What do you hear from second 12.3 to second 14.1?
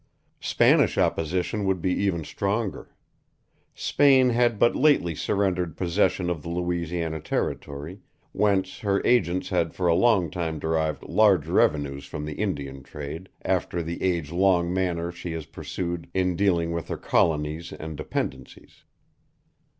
Indian trade, after the